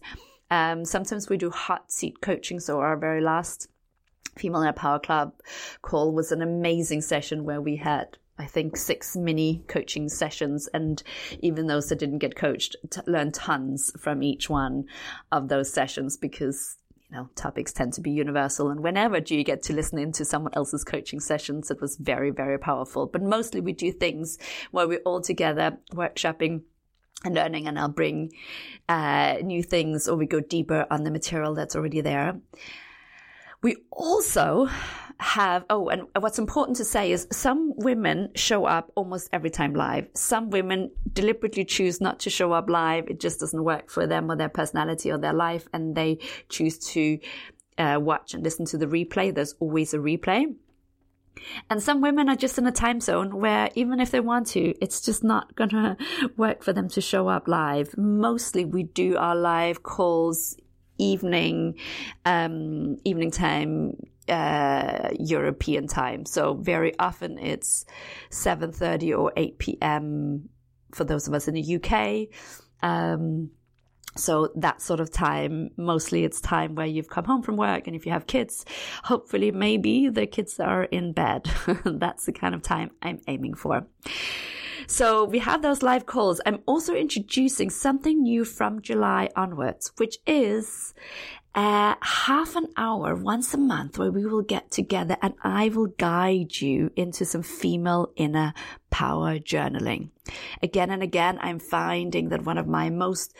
Um, 0.49 0.83
sometimes 0.83 1.29
we 1.29 1.37
do 1.37 1.49
hot 1.49 1.91
seat 1.91 2.21
coaching. 2.21 2.59
So 2.59 2.79
our 2.79 2.97
very 2.97 3.21
last 3.21 3.67
Female 4.35 4.61
Inner 4.61 4.73
Power 4.73 4.99
Club 4.99 5.33
call 5.81 6.13
was 6.13 6.31
an 6.31 6.41
amazing 6.41 7.01
session 7.01 7.43
where 7.43 7.61
we 7.61 7.75
had 7.77 8.17
I 8.41 8.47
think 8.47 8.75
six 8.75 9.15
mini 9.15 9.63
coaching 9.67 10.09
sessions, 10.09 10.67
and 10.73 11.01
even 11.41 11.67
those 11.67 11.89
that 11.89 11.99
didn't 11.99 12.17
get 12.17 12.35
coached 12.35 12.75
t- 12.89 13.01
learned 13.05 13.35
tons 13.35 13.91
from 13.99 14.23
each 14.23 14.49
one 14.49 14.85
of 15.31 15.47
those 15.47 15.71
sessions 15.71 16.17
because 16.17 16.77
you 17.07 17.15
know 17.15 17.29
topics 17.35 17.71
tend 17.71 17.93
to 17.93 18.01
be 18.01 18.09
universal. 18.09 18.71
And 18.71 18.79
whenever 18.79 19.19
do 19.19 19.35
you 19.35 19.43
get 19.43 19.61
to 19.63 19.73
listen 19.73 19.99
into 19.99 20.25
someone 20.25 20.53
else's 20.55 20.83
coaching 20.83 21.19
sessions, 21.19 21.69
it 21.69 21.81
was 21.81 21.97
very 21.97 22.31
very 22.31 22.57
powerful. 22.57 23.05
But 23.05 23.21
mostly 23.21 23.61
we 23.61 23.73
do 23.73 23.91
things 23.91 24.39
where 24.71 24.87
we're 24.87 25.05
all 25.05 25.21
together 25.21 25.77
workshopping 25.93 26.63
and 27.23 27.35
learning 27.35 27.67
and 27.67 27.77
I'll 27.77 27.89
bring 27.89 28.31
uh, 28.89 29.37
new 29.43 29.61
things 29.61 30.07
or 30.07 30.15
we 30.15 30.25
go 30.25 30.39
deeper 30.39 30.87
on 30.89 31.03
the 31.03 31.11
material 31.11 31.53
that's 31.53 31.75
already 31.75 32.01
there. 32.01 32.39
We 33.63 33.77
also 33.91 34.67
have, 35.19 35.65
oh, 35.69 35.89
and 35.89 36.07
what's 36.19 36.39
important 36.39 36.77
to 36.77 36.85
say 36.85 37.11
is 37.11 37.27
some 37.31 37.73
women 37.77 38.29
show 38.35 38.65
up 38.65 38.91
almost 38.95 39.29
every 39.31 39.51
time 39.51 39.75
live. 39.75 40.07
Some 40.15 40.49
women 40.49 40.89
deliberately 41.13 41.63
choose 41.63 42.01
not 42.01 42.19
to 42.21 42.31
show 42.31 42.53
up 42.53 42.69
live. 42.69 43.07
It 43.07 43.19
just 43.19 43.39
doesn't 43.39 43.63
work 43.63 43.91
for 43.91 44.07
them 44.07 44.31
or 44.31 44.35
their 44.35 44.49
personality 44.49 45.11
or 45.11 45.19
their 45.19 45.33
life. 45.33 45.67
And 45.73 45.95
they 45.95 46.17
choose 46.49 46.79
to 46.93 47.19
uh, 47.77 47.99
watch 48.01 48.33
and 48.33 48.43
listen 48.43 48.65
to 48.65 48.79
the 48.79 48.87
replay. 48.87 49.33
There's 49.33 49.53
always 49.59 49.93
a 49.93 49.99
replay. 49.99 50.55
And 51.69 51.81
some 51.81 52.01
women 52.01 52.29
are 52.29 52.35
just 52.35 52.57
in 52.57 52.65
a 52.65 52.71
time 52.71 52.99
zone 52.99 53.37
where 53.37 53.69
even 53.75 53.99
if 53.99 54.09
they 54.09 54.19
want 54.19 54.47
to, 54.47 54.73
it's 54.81 55.01
just 55.01 55.23
not 55.23 55.55
gonna 55.55 55.97
work 56.35 56.63
for 56.63 56.73
them 56.73 56.89
to 56.89 57.01
show 57.01 57.27
up 57.27 57.47
live. 57.47 57.95
Mostly 57.95 58.65
we 58.65 58.83
do 58.83 59.17
our 59.17 59.35
live 59.35 59.83
calls 59.83 60.57
evening, 61.01 61.75
um, 62.25 62.97
evening 63.03 63.31
time, 63.31 63.97
uh, 64.29 65.09
European 65.19 65.87
time. 65.87 66.25
So 66.25 66.53
very 66.53 66.97
often 66.99 67.37
it's 67.37 67.85
7.30 68.29 69.17
or 69.17 69.33
8 69.35 69.57
p.m. 69.57 70.49
for 70.93 71.03
those 71.03 71.27
of 71.27 71.33
us 71.33 71.47
in 71.47 71.55
the 71.55 71.75
UK. 71.75 72.29
Um, 72.81 73.51
so 74.15 74.49
that 74.55 74.81
sort 74.81 74.99
of 74.99 75.11
time, 75.11 75.69
mostly 75.77 76.25
it's 76.25 76.41
time 76.41 76.75
where 76.75 76.85
you've 76.85 77.09
come 77.09 77.25
home 77.25 77.41
from 77.41 77.55
work. 77.55 77.87
And 77.87 77.95
if 77.95 78.05
you 78.05 78.11
have 78.11 78.27
kids, 78.27 78.65
hopefully 79.03 79.51
maybe 79.51 80.09
the 80.09 80.27
kids 80.27 80.59
are 80.59 80.83
in 80.83 81.13
bed. 81.13 81.49
That's 81.85 82.25
the 82.25 82.33
kind 82.33 82.53
of 82.53 82.61
time 82.61 82.91
I'm 83.01 83.19
aiming 83.27 83.53
for. 83.53 83.85
So 84.91 85.23
we 85.23 85.39
have 85.39 85.61
those 85.61 85.81
live 85.81 86.05
calls. 86.05 86.41
I'm 86.45 86.59
also 86.65 86.93
introducing 86.93 87.69
something 87.69 88.23
new 88.23 88.43
from 88.43 88.81
July 88.81 89.29
onwards, 89.37 89.93
which 89.95 90.17
is 90.27 90.93
a 91.55 91.95
half 92.01 92.57
an 92.57 92.67
hour 92.75 93.15
once 93.15 93.53
a 93.53 93.57
month 93.57 93.97
where 93.97 94.11
we 94.11 94.25
will 94.25 94.41
get 94.41 94.69
together 94.69 95.15
and 95.21 95.33
I 95.45 95.69
will 95.69 95.87
guide 95.97 96.59
you 96.59 96.91
into 96.97 97.23
some 97.23 97.41
female 97.41 98.11
inner 98.17 98.53
power 98.89 99.39
journaling. 99.39 100.09
Again 100.61 100.89
and 100.89 101.01
again, 101.01 101.39
I'm 101.41 101.59
finding 101.59 102.27
that 102.27 102.43
one 102.43 102.57
of 102.57 102.67
my 102.67 102.89
most 102.89 103.33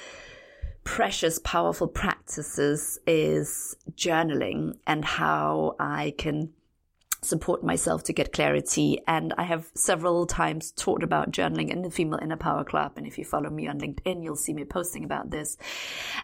precious, 0.85 1.37
powerful 1.37 1.89
practices 1.89 2.97
is 3.05 3.75
journaling 3.93 4.77
and 4.87 5.03
how 5.03 5.75
I 5.81 6.13
can 6.17 6.53
support 7.23 7.63
myself 7.63 8.03
to 8.03 8.13
get 8.13 8.33
clarity. 8.33 8.99
And 9.07 9.33
I 9.37 9.43
have 9.43 9.69
several 9.75 10.25
times 10.25 10.71
talked 10.71 11.03
about 11.03 11.31
journaling 11.31 11.69
in 11.69 11.83
the 11.83 11.91
Female 11.91 12.19
Inner 12.19 12.37
Power 12.37 12.63
Club. 12.63 12.93
And 12.95 13.05
if 13.05 13.17
you 13.17 13.25
follow 13.25 13.49
me 13.49 13.67
on 13.67 13.79
LinkedIn, 13.79 14.23
you'll 14.23 14.35
see 14.35 14.53
me 14.53 14.65
posting 14.65 15.03
about 15.03 15.29
this. 15.29 15.55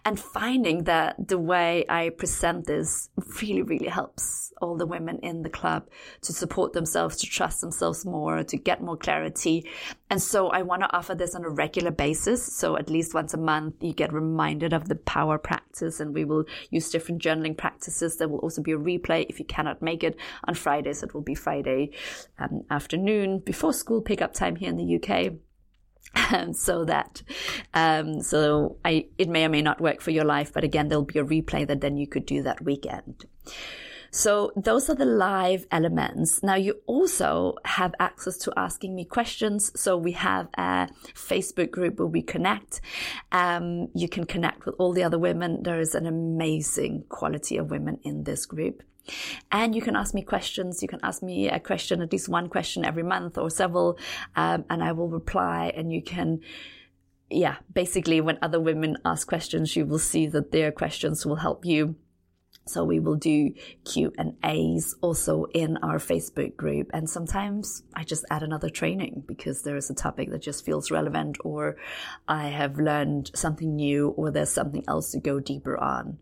And 0.05 0.19
finding 0.19 0.85
that 0.85 1.27
the 1.27 1.37
way 1.37 1.85
I 1.87 2.09
present 2.09 2.65
this 2.65 3.09
really, 3.41 3.61
really 3.61 3.87
helps 3.87 4.51
all 4.59 4.75
the 4.75 4.87
women 4.87 5.19
in 5.19 5.43
the 5.43 5.49
club 5.49 5.87
to 6.21 6.33
support 6.33 6.73
themselves, 6.73 7.17
to 7.17 7.27
trust 7.27 7.61
themselves 7.61 8.03
more, 8.03 8.43
to 8.43 8.57
get 8.57 8.81
more 8.81 8.97
clarity. 8.97 9.69
And 10.09 10.21
so 10.21 10.47
I 10.49 10.61
want 10.61 10.83
to 10.83 10.95
offer 10.95 11.15
this 11.15 11.35
on 11.35 11.43
a 11.43 11.49
regular 11.49 11.91
basis. 11.91 12.45
So 12.55 12.77
at 12.77 12.89
least 12.89 13.13
once 13.13 13.33
a 13.33 13.37
month, 13.37 13.75
you 13.81 13.93
get 13.93 14.13
reminded 14.13 14.71
of 14.73 14.87
the 14.87 14.95
power 14.95 15.37
practice 15.37 15.99
and 15.99 16.13
we 16.13 16.23
will 16.23 16.45
use 16.69 16.89
different 16.89 17.21
journaling 17.21 17.57
practices. 17.57 18.17
There 18.17 18.29
will 18.29 18.39
also 18.39 18.61
be 18.61 18.71
a 18.71 18.77
replay 18.77 19.25
if 19.27 19.39
you 19.39 19.45
cannot 19.45 19.81
make 19.81 20.03
it 20.03 20.17
on 20.45 20.53
Fridays. 20.53 21.03
It 21.03 21.13
will 21.13 21.21
be 21.21 21.35
Friday 21.35 21.91
um, 22.39 22.63
afternoon 22.69 23.39
before 23.39 23.73
school 23.73 24.01
pickup 24.01 24.33
time 24.33 24.55
here 24.55 24.69
in 24.69 24.77
the 24.77 24.95
UK. 24.95 25.33
So 26.53 26.85
that 26.85 27.21
um, 27.73 28.21
so 28.21 28.77
I 28.83 29.07
it 29.17 29.29
may 29.29 29.45
or 29.45 29.49
may 29.49 29.61
not 29.61 29.81
work 29.81 30.01
for 30.01 30.11
your 30.11 30.23
life, 30.23 30.51
but 30.53 30.63
again 30.63 30.87
there'll 30.87 31.03
be 31.03 31.19
a 31.19 31.23
replay 31.23 31.67
that 31.67 31.81
then 31.81 31.97
you 31.97 32.07
could 32.07 32.25
do 32.25 32.43
that 32.43 32.63
weekend. 32.63 33.25
So 34.17 34.51
those 34.55 34.89
are 34.89 34.95
the 34.95 35.05
live 35.05 35.67
elements. 35.69 36.41
Now 36.41 36.55
you 36.55 36.81
also 36.87 37.53
have 37.65 37.93
access 37.99 38.35
to 38.39 38.53
asking 38.57 38.95
me 38.95 39.05
questions. 39.05 39.71
So 39.79 39.95
we 39.95 40.13
have 40.13 40.47
a 40.57 40.89
Facebook 41.13 41.69
group 41.69 41.99
where 41.99 42.07
we 42.07 42.23
connect. 42.23 42.81
Um, 43.31 43.89
you 43.93 44.09
can 44.09 44.25
connect 44.25 44.65
with 44.65 44.73
all 44.79 44.91
the 44.91 45.03
other 45.03 45.19
women. 45.19 45.61
There 45.61 45.79
is 45.79 45.93
an 45.93 46.07
amazing 46.07 47.03
quality 47.09 47.57
of 47.57 47.69
women 47.69 47.99
in 48.03 48.23
this 48.23 48.47
group. 48.47 48.81
And 49.51 49.75
you 49.75 49.83
can 49.83 49.95
ask 49.95 50.15
me 50.15 50.23
questions. 50.23 50.81
You 50.81 50.87
can 50.87 50.99
ask 51.03 51.21
me 51.21 51.47
a 51.47 51.59
question, 51.59 52.01
at 52.01 52.11
least 52.11 52.27
one 52.27 52.49
question 52.49 52.85
every 52.85 53.03
month 53.03 53.37
or 53.37 53.51
several, 53.51 53.99
um, 54.35 54.65
and 54.67 54.83
I 54.83 54.93
will 54.93 55.09
reply. 55.09 55.71
And 55.77 55.93
you 55.93 56.01
can, 56.01 56.41
yeah, 57.29 57.57
basically, 57.71 58.19
when 58.21 58.39
other 58.41 58.59
women 58.59 58.97
ask 59.05 59.27
questions, 59.27 59.75
you 59.75 59.85
will 59.85 59.99
see 59.99 60.25
that 60.25 60.51
their 60.51 60.71
questions 60.71 61.23
will 61.23 61.35
help 61.35 61.65
you. 61.65 61.97
So 62.65 62.83
we 62.83 62.99
will 62.99 63.15
do 63.15 63.53
Q 63.85 64.11
and 64.17 64.35
A's 64.43 64.95
also 65.01 65.45
in 65.53 65.77
our 65.77 65.99
Facebook 65.99 66.57
group. 66.57 66.89
And 66.93 67.09
sometimes 67.09 67.83
I 67.95 68.03
just 68.03 68.25
add 68.29 68.43
another 68.43 68.69
training 68.69 69.23
because 69.25 69.61
there 69.61 69.77
is 69.77 69.89
a 69.89 69.95
topic 69.95 70.31
that 70.31 70.41
just 70.41 70.65
feels 70.65 70.91
relevant 70.91 71.37
or 71.43 71.77
I 72.27 72.47
have 72.49 72.77
learned 72.77 73.31
something 73.33 73.75
new 73.75 74.09
or 74.09 74.31
there's 74.31 74.51
something 74.51 74.83
else 74.87 75.11
to 75.11 75.19
go 75.19 75.39
deeper 75.39 75.77
on. 75.77 76.17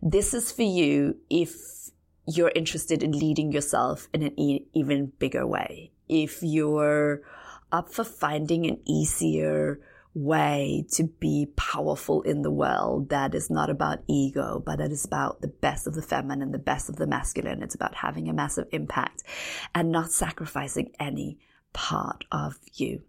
This 0.00 0.32
is 0.32 0.52
for 0.52 0.62
you 0.62 1.16
if 1.28 1.90
you're 2.26 2.52
interested 2.54 3.02
in 3.02 3.12
leading 3.12 3.52
yourself 3.52 4.08
in 4.14 4.22
an 4.22 4.38
e- 4.38 4.66
even 4.74 5.12
bigger 5.18 5.46
way, 5.46 5.90
if 6.08 6.38
you're 6.42 7.22
up 7.72 7.92
for 7.92 8.04
finding 8.04 8.66
an 8.66 8.78
easier 8.86 9.80
way 10.14 10.86
to 10.92 11.04
be 11.04 11.48
powerful 11.56 12.22
in 12.22 12.42
the 12.42 12.50
world 12.50 13.08
that 13.08 13.34
is 13.34 13.50
not 13.50 13.68
about 13.68 13.98
ego, 14.08 14.62
but 14.64 14.78
that 14.78 14.92
is 14.92 15.04
about 15.04 15.40
the 15.40 15.48
best 15.48 15.86
of 15.86 15.94
the 15.94 16.02
feminine, 16.02 16.52
the 16.52 16.58
best 16.58 16.88
of 16.88 16.96
the 16.96 17.06
masculine. 17.06 17.62
It's 17.62 17.74
about 17.74 17.96
having 17.96 18.28
a 18.28 18.32
massive 18.32 18.68
impact 18.70 19.24
and 19.74 19.90
not 19.90 20.12
sacrificing 20.12 20.92
any 21.00 21.38
part 21.72 22.24
of 22.30 22.58
you. 22.74 23.02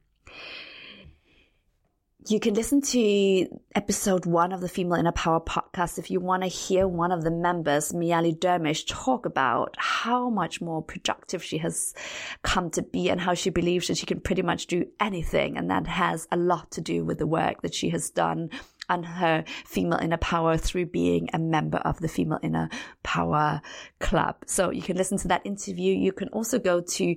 You 2.28 2.40
can 2.40 2.56
listen 2.56 2.82
to 2.82 3.48
episode 3.76 4.26
one 4.26 4.52
of 4.52 4.60
the 4.60 4.68
Female 4.68 4.96
Inner 4.96 5.12
Power 5.12 5.40
podcast 5.40 6.00
if 6.00 6.10
you 6.10 6.20
want 6.20 6.42
to 6.42 6.48
hear 6.48 6.88
one 6.88 7.12
of 7.12 7.24
the 7.24 7.30
members, 7.30 7.92
Miali 7.92 8.36
Dermish, 8.36 8.88
talk 8.88 9.28
about 9.28 9.76
how 9.78 10.32
much 10.32 10.60
more 10.60 10.82
productive 10.82 11.44
she 11.44 11.60
has 11.60 11.94
come 12.42 12.72
to 12.72 12.82
be 12.82 13.12
and 13.12 13.22
how 13.22 13.36
she 13.36 13.52
believes 13.52 13.90
that 13.90 14.00
she 14.00 14.08
can 14.08 14.22
pretty 14.22 14.42
much 14.42 14.66
do 14.66 14.88
anything. 15.00 15.56
And 15.56 15.70
that 15.70 15.86
has 15.86 16.28
a 16.32 16.38
lot 16.38 16.72
to 16.72 16.82
do 16.82 17.06
with 17.06 17.20
the 17.20 17.28
work 17.28 17.62
that 17.62 17.76
she 17.76 17.90
has 17.90 18.10
done 18.10 18.50
and 18.90 19.06
her 19.06 19.44
female 19.66 20.00
inner 20.00 20.18
power 20.18 20.58
through 20.58 20.88
being 20.88 21.30
a 21.34 21.40
member 21.40 21.78
of 21.80 22.00
the 22.00 22.08
Female 22.08 22.40
Inner 22.42 22.70
Power 23.04 23.62
Club. 24.00 24.38
So 24.46 24.72
you 24.72 24.82
can 24.82 24.96
listen 24.98 25.18
to 25.20 25.28
that 25.30 25.46
interview. 25.46 25.96
You 25.96 26.12
can 26.12 26.28
also 26.30 26.60
go 26.60 26.82
to 26.82 27.16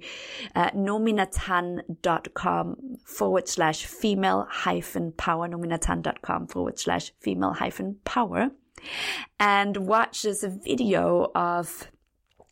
uh, 0.54 0.70
noominatan.com 0.70 2.76
forward 3.04 3.48
slash 3.48 3.86
female 3.86 4.46
hyphen 4.50 5.12
power, 5.12 5.48
noominatan.com 5.48 6.48
forward 6.48 6.78
slash 6.78 7.12
female 7.20 7.52
hyphen 7.52 7.96
power, 8.04 8.50
and 9.38 9.76
watch 9.76 10.22
this 10.22 10.44
video 10.44 11.30
of 11.34 11.90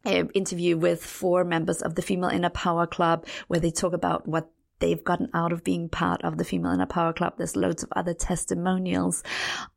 an 0.04 0.30
interview 0.34 0.76
with 0.76 1.04
four 1.04 1.44
members 1.44 1.82
of 1.82 1.96
the 1.96 2.02
Female 2.02 2.30
Inner 2.30 2.50
Power 2.50 2.86
Club 2.86 3.26
where 3.48 3.60
they 3.60 3.70
talk 3.70 3.92
about 3.92 4.26
what 4.26 4.50
they've 4.78 5.02
gotten 5.02 5.28
out 5.34 5.52
of 5.52 5.64
being 5.64 5.88
part 5.88 6.22
of 6.22 6.38
the 6.38 6.44
Female 6.44 6.72
Inner 6.72 6.86
Power 6.86 7.12
Club. 7.12 7.34
There's 7.36 7.56
loads 7.56 7.82
of 7.82 7.92
other 7.96 8.14
testimonials 8.14 9.22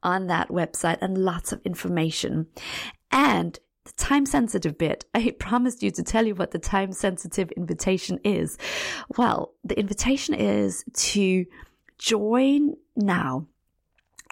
on 0.03 0.27
that 0.27 0.49
website 0.49 0.97
and 1.01 1.17
lots 1.17 1.51
of 1.51 1.61
information. 1.65 2.47
And 3.11 3.57
the 3.85 3.91
time 3.93 4.25
sensitive 4.25 4.77
bit, 4.77 5.05
I 5.13 5.31
promised 5.39 5.83
you 5.83 5.91
to 5.91 6.03
tell 6.03 6.25
you 6.25 6.35
what 6.35 6.51
the 6.51 6.59
time 6.59 6.91
sensitive 6.91 7.51
invitation 7.51 8.19
is. 8.23 8.57
Well, 9.17 9.53
the 9.63 9.79
invitation 9.79 10.33
is 10.33 10.83
to 10.93 11.45
join 11.97 12.75
now 12.95 13.47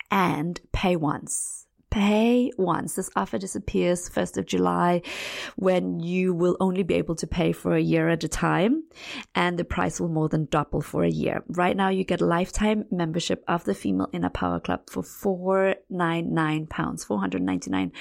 and 0.09 0.59
pay 0.71 0.95
once 0.95 1.66
pay 1.97 2.51
once. 2.57 2.93
This 2.93 3.09
offer 3.15 3.39
disappears 3.39 4.07
1st 4.07 4.37
of 4.37 4.45
July 4.45 5.01
when 5.55 5.99
you 5.99 6.31
will 6.31 6.55
only 6.59 6.83
be 6.83 6.93
able 6.93 7.15
to 7.15 7.25
pay 7.25 7.51
for 7.51 7.75
a 7.75 7.81
year 7.81 8.07
at 8.09 8.23
a 8.23 8.27
time 8.27 8.83
and 9.33 9.57
the 9.57 9.63
price 9.63 9.99
will 9.99 10.07
more 10.07 10.29
than 10.29 10.45
double 10.45 10.81
for 10.81 11.03
a 11.03 11.09
year. 11.09 11.43
Right 11.47 11.75
now 11.75 11.89
you 11.89 12.03
get 12.03 12.21
a 12.21 12.25
lifetime 12.25 12.85
membership 12.91 13.43
of 13.47 13.63
the 13.63 13.73
Female 13.73 14.09
Inner 14.13 14.29
Power 14.29 14.59
Club 14.59 14.87
for 14.91 15.01
499 15.01 16.67
pounds, 16.67 17.03
499 17.03 17.91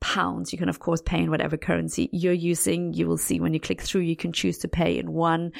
pounds. 0.00 0.52
You 0.52 0.58
can 0.58 0.68
of 0.68 0.80
course 0.80 1.00
pay 1.00 1.22
in 1.22 1.30
whatever 1.30 1.56
currency 1.56 2.08
you're 2.12 2.32
using. 2.32 2.92
You 2.92 3.06
will 3.06 3.18
see 3.18 3.38
when 3.38 3.54
you 3.54 3.60
click 3.60 3.82
through, 3.82 4.00
you 4.00 4.16
can 4.16 4.32
choose 4.32 4.58
to 4.58 4.68
pay 4.68 4.98
in 4.98 5.12
one 5.12 5.52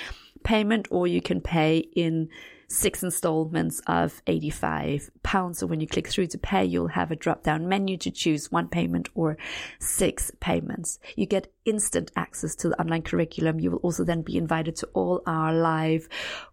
payment 0.43 0.89
or 0.91 1.07
you 1.07 1.23
can 1.23 1.41
pay 1.41 1.79
in 1.79 2.29
six 2.69 3.03
installments 3.03 3.81
of 3.87 4.23
85 4.27 5.11
pounds. 5.23 5.59
So 5.59 5.67
when 5.67 5.81
you 5.81 5.87
click 5.87 6.07
through 6.07 6.27
to 6.29 6.39
pay, 6.39 6.65
you'll 6.65 6.89
have 6.89 7.11
a 7.11 7.17
drop 7.17 7.43
down 7.43 7.67
menu 7.67 7.97
to 7.99 8.11
choose 8.11 8.53
one 8.53 8.69
payment 8.69 9.09
or 9.15 9.39
six 9.79 10.31
payments. 10.41 10.99
You 11.17 11.27
get 11.27 11.53
instant 11.65 12.13
access 12.15 12.55
to 12.57 12.69
the 12.69 12.81
online 12.81 13.03
curriculum. 13.03 13.59
You 13.59 13.73
will 13.73 13.79
also 13.79 14.05
then 14.05 14.23
be 14.23 14.37
invited 14.37 14.77
to 14.77 14.87
all 14.89 15.23
our 15.27 15.53
live 15.53 16.09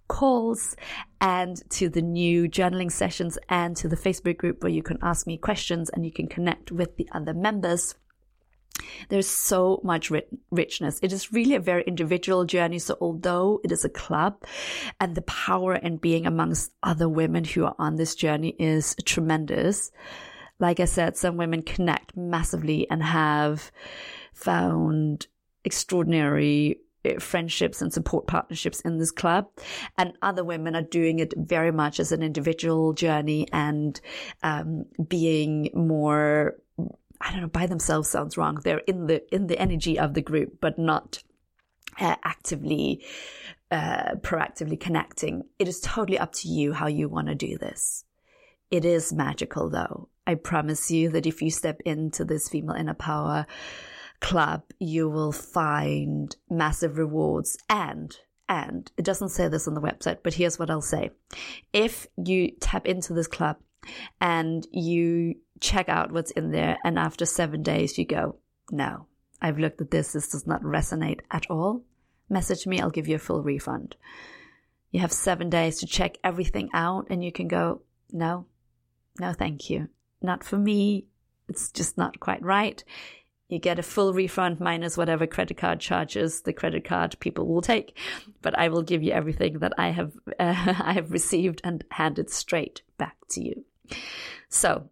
calls 0.07 0.75
and 1.19 1.61
to 1.71 1.89
the 1.89 2.01
new 2.01 2.47
journaling 2.47 2.91
sessions 2.91 3.37
and 3.49 3.75
to 3.77 3.87
the 3.87 3.97
Facebook 3.97 4.37
group 4.37 4.63
where 4.63 4.71
you 4.71 4.83
can 4.83 4.99
ask 5.01 5.27
me 5.27 5.37
questions 5.37 5.89
and 5.89 6.05
you 6.05 6.11
can 6.11 6.27
connect 6.27 6.71
with 6.71 6.95
the 6.95 7.09
other 7.11 7.33
members. 7.33 7.95
There's 9.09 9.27
so 9.27 9.81
much 9.83 10.11
richness. 10.51 10.99
It 11.01 11.13
is 11.13 11.33
really 11.33 11.55
a 11.55 11.59
very 11.59 11.83
individual 11.83 12.45
journey. 12.45 12.79
So 12.79 12.97
although 13.01 13.61
it 13.63 13.71
is 13.71 13.85
a 13.85 13.89
club 13.89 14.43
and 14.99 15.15
the 15.15 15.21
power 15.23 15.75
in 15.75 15.97
being 15.97 16.25
amongst 16.25 16.71
other 16.83 17.09
women 17.09 17.43
who 17.43 17.65
are 17.65 17.75
on 17.79 17.95
this 17.95 18.15
journey 18.15 18.55
is 18.59 18.95
tremendous. 19.05 19.91
Like 20.59 20.79
I 20.79 20.85
said, 20.85 21.17
some 21.17 21.37
women 21.37 21.61
connect 21.61 22.15
massively 22.15 22.89
and 22.89 23.03
have 23.03 23.71
found 24.33 25.27
extraordinary 25.63 26.79
eh, 27.03 27.17
friendships 27.19 27.81
and 27.81 27.91
support 27.91 28.27
partnerships 28.27 28.79
in 28.81 28.97
this 28.97 29.11
club. 29.11 29.47
And 29.97 30.13
other 30.21 30.43
women 30.43 30.75
are 30.75 30.81
doing 30.81 31.19
it 31.19 31.33
very 31.35 31.71
much 31.71 31.99
as 31.99 32.11
an 32.11 32.23
individual 32.23 32.93
journey 32.93 33.47
and 33.51 33.99
um, 34.43 34.85
being 35.07 35.69
more 35.73 36.55
I 37.21 37.31
don't 37.31 37.41
know, 37.41 37.47
by 37.47 37.65
themselves 37.65 38.09
sounds 38.09 38.37
wrong. 38.37 38.59
They're 38.63 38.79
in 38.79 39.07
the, 39.07 39.33
in 39.33 39.47
the 39.47 39.59
energy 39.59 39.97
of 39.97 40.13
the 40.13 40.21
group, 40.21 40.59
but 40.61 40.77
not 40.77 41.23
uh, 41.99 42.15
actively, 42.23 43.03
uh, 43.71 44.15
proactively 44.21 44.79
connecting. 44.79 45.43
It 45.59 45.67
is 45.67 45.79
totally 45.79 46.19
up 46.19 46.33
to 46.33 46.47
you 46.47 46.73
how 46.73 46.87
you 46.87 47.09
want 47.09 47.27
to 47.27 47.35
do 47.35 47.57
this. 47.57 48.03
It 48.71 48.85
is 48.85 49.13
magical 49.13 49.69
though. 49.69 50.09
I 50.27 50.35
promise 50.35 50.89
you 50.89 51.09
that 51.09 51.27
if 51.27 51.41
you 51.41 51.51
step 51.51 51.81
into 51.85 52.25
this 52.25 52.49
female 52.49 52.75
inner 52.75 52.95
power 52.95 53.45
club, 54.19 54.63
you 54.79 55.09
will 55.09 55.31
find 55.31 56.35
massive 56.49 56.97
rewards 56.97 57.57
and 57.69 58.15
and 58.47 58.91
it 58.95 59.05
doesn't 59.05 59.29
say 59.29 59.47
this 59.47 59.67
on 59.67 59.73
the 59.73 59.81
website, 59.81 60.19
but 60.23 60.35
here's 60.35 60.59
what 60.59 60.69
I'll 60.69 60.81
say. 60.81 61.09
If 61.73 62.05
you 62.23 62.51
tap 62.59 62.85
into 62.85 63.13
this 63.13 63.25
club 63.27 63.57
and 64.21 64.65
you 64.71 65.35
check 65.59 65.89
out 65.89 66.11
what's 66.11 66.31
in 66.31 66.51
there. 66.51 66.77
And 66.83 66.99
after 66.99 67.25
seven 67.25 67.63
days, 67.63 67.97
you 67.97 68.05
go, 68.05 68.37
no, 68.71 69.07
I've 69.41 69.59
looked 69.59 69.81
at 69.81 69.91
this. 69.91 70.13
This 70.13 70.29
does 70.29 70.47
not 70.47 70.61
resonate 70.63 71.21
at 71.31 71.49
all. 71.49 71.83
Message 72.29 72.65
me. 72.65 72.79
I'll 72.79 72.89
give 72.89 73.07
you 73.07 73.15
a 73.15 73.19
full 73.19 73.43
refund. 73.43 73.95
You 74.91 75.01
have 75.01 75.11
seven 75.11 75.49
days 75.49 75.79
to 75.79 75.85
check 75.85 76.17
everything 76.23 76.69
out 76.73 77.07
and 77.09 77.23
you 77.23 77.31
can 77.31 77.47
go, 77.47 77.81
no, 78.11 78.45
no, 79.19 79.33
thank 79.33 79.69
you. 79.69 79.89
Not 80.21 80.43
for 80.43 80.57
me. 80.57 81.05
It's 81.47 81.71
just 81.71 81.97
not 81.97 82.19
quite 82.19 82.41
right. 82.41 82.83
You 83.47 83.59
get 83.59 83.77
a 83.77 83.83
full 83.83 84.13
refund 84.13 84.59
minus 84.59 84.97
whatever 84.97 85.27
credit 85.27 85.57
card 85.57 85.79
charges 85.79 86.41
the 86.41 86.53
credit 86.53 86.83
card 86.83 87.15
people 87.19 87.45
will 87.45 87.61
take, 87.61 87.95
but 88.41 88.57
I 88.57 88.69
will 88.69 88.81
give 88.81 89.03
you 89.03 89.11
everything 89.11 89.59
that 89.59 89.73
I 89.77 89.89
have 89.89 90.13
uh, 90.39 90.73
I 90.83 90.93
have 90.93 91.11
received 91.11 91.61
and 91.63 91.83
handed 91.91 92.31
straight 92.31 92.81
back 92.97 93.17
to 93.31 93.43
you. 93.43 93.65
So 94.49 94.89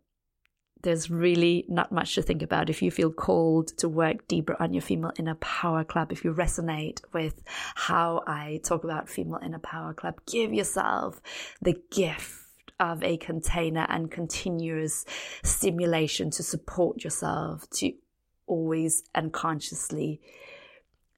there's 0.84 1.10
really 1.10 1.66
not 1.70 1.92
much 1.92 2.16
to 2.16 2.22
think 2.22 2.42
about. 2.42 2.70
If 2.70 2.82
you 2.82 2.92
feel 2.92 3.12
called 3.12 3.70
to 3.78 3.88
work 3.90 4.28
deeper 4.28 4.56
on 4.62 4.74
your 4.74 4.82
female 4.82 5.14
inner 5.18 5.36
power 5.36 5.84
club, 5.84 6.12
if 6.12 6.24
you 6.24 6.34
resonate 6.34 7.00
with 7.14 7.42
how 7.76 8.24
I 8.28 8.60
talk 8.64 8.84
about 8.84 9.10
female 9.10 9.40
inner 9.44 9.60
power 9.60 9.94
club, 9.94 10.20
give 10.30 10.54
yourself 10.54 11.22
the 11.62 11.82
gift 11.92 12.42
of 12.80 13.02
a 13.04 13.18
container 13.18 13.86
and 13.90 14.12
continuous 14.12 15.06
stimulation 15.44 16.30
to 16.32 16.44
support 16.44 17.04
yourself 17.04 17.70
to 17.70 17.94
always 18.46 19.04
and 19.16 19.32
consciously 19.32 20.20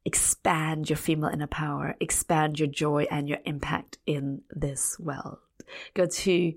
expand 0.06 0.90
your 0.90 0.98
female 0.98 1.32
inner 1.32 1.48
power, 1.48 1.96
expand 2.00 2.60
your 2.60 2.68
joy 2.68 3.08
and 3.10 3.28
your 3.28 3.40
impact 3.46 3.98
in 4.06 4.42
this 4.52 5.00
world. 5.00 5.40
Go 5.96 6.06
to 6.06 6.54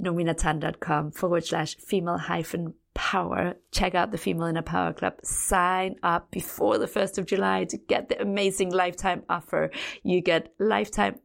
noominatan.com 0.00 1.12
forward 1.12 1.44
slash 1.44 1.76
female 1.76 2.18
hyphen 2.18 2.74
power. 2.94 3.54
Check 3.70 3.94
out 3.94 4.10
the 4.10 4.18
Female 4.18 4.46
Inner 4.46 4.62
Power 4.62 4.92
Club. 4.92 5.14
Sign 5.22 5.96
up 6.02 6.30
before 6.30 6.78
the 6.78 6.86
1st 6.86 7.18
of 7.18 7.26
July 7.26 7.64
to 7.64 7.76
get 7.76 8.08
the 8.08 8.20
amazing 8.20 8.70
lifetime 8.70 9.22
offer. 9.28 9.70
You 10.02 10.20
get 10.20 10.52
lifetime 10.58 11.18